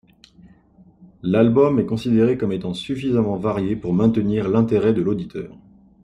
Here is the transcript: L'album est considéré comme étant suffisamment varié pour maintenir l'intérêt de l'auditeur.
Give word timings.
L'album 1.21 1.77
est 1.77 1.85
considéré 1.85 2.35
comme 2.35 2.51
étant 2.51 2.73
suffisamment 2.73 3.35
varié 3.35 3.75
pour 3.75 3.93
maintenir 3.93 4.49
l'intérêt 4.49 4.93
de 4.93 5.01
l'auditeur. 5.03 5.55